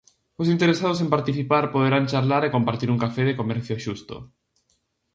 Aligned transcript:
Os 0.41 0.47
interesados 0.55 0.99
en 1.03 1.13
participar 1.15 1.63
poderán 1.73 2.07
charlar 2.11 2.41
e 2.45 2.53
compartir 2.55 2.89
un 2.91 3.01
café 3.03 3.23
de 3.25 3.37
comercio 3.41 3.75
xusto. 3.85 4.15